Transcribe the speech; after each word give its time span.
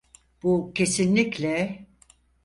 Bu 0.43 0.73
kesinlikle… 0.73 1.85